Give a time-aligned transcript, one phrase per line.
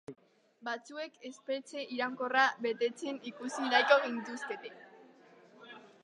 [0.67, 4.73] Batzuek espetxe iraunkorra betetzen ikusi nahiko gintuzkete!